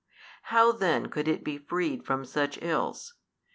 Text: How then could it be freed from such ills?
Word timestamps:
How 0.41 0.71
then 0.71 1.09
could 1.11 1.27
it 1.27 1.43
be 1.43 1.59
freed 1.59 2.07
from 2.07 2.25
such 2.25 2.57
ills? 2.63 3.13